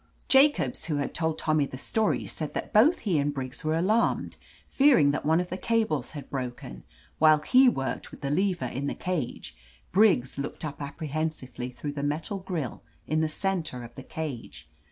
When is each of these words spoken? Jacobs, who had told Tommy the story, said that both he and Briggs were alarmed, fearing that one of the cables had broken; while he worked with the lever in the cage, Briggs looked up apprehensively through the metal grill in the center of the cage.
Jacobs, 0.27 0.85
who 0.85 0.95
had 0.95 1.13
told 1.13 1.37
Tommy 1.37 1.67
the 1.67 1.77
story, 1.77 2.25
said 2.25 2.55
that 2.55 2.73
both 2.73 2.97
he 3.01 3.19
and 3.19 3.35
Briggs 3.35 3.63
were 3.63 3.77
alarmed, 3.77 4.35
fearing 4.67 5.11
that 5.11 5.27
one 5.27 5.39
of 5.39 5.49
the 5.51 5.57
cables 5.59 6.13
had 6.13 6.27
broken; 6.31 6.83
while 7.19 7.37
he 7.43 7.69
worked 7.69 8.09
with 8.09 8.21
the 8.21 8.31
lever 8.31 8.65
in 8.65 8.87
the 8.87 8.95
cage, 8.95 9.55
Briggs 9.91 10.39
looked 10.39 10.65
up 10.65 10.81
apprehensively 10.81 11.69
through 11.69 11.93
the 11.93 12.01
metal 12.01 12.39
grill 12.39 12.81
in 13.05 13.21
the 13.21 13.29
center 13.29 13.83
of 13.83 13.93
the 13.93 14.01
cage. 14.01 14.67